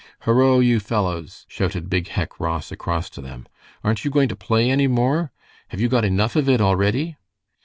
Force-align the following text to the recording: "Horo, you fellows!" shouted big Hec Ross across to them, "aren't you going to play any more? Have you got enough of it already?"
"Horo, 0.21 0.57
you 0.61 0.79
fellows!" 0.79 1.45
shouted 1.47 1.87
big 1.87 2.07
Hec 2.07 2.39
Ross 2.39 2.71
across 2.71 3.07
to 3.11 3.21
them, 3.21 3.45
"aren't 3.83 4.03
you 4.03 4.09
going 4.09 4.29
to 4.29 4.35
play 4.35 4.67
any 4.71 4.87
more? 4.87 5.31
Have 5.67 5.79
you 5.79 5.89
got 5.89 6.03
enough 6.05 6.35
of 6.35 6.49
it 6.49 6.59
already?" 6.59 7.17